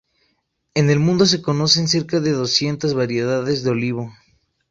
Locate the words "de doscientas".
2.19-2.95